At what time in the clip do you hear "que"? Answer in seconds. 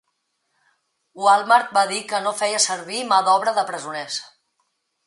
2.15-2.23